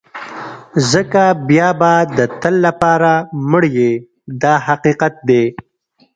[0.91, 3.11] ځکه بیا به د تل لپاره
[3.49, 3.91] مړ یې
[4.41, 5.43] دا حقیقت دی.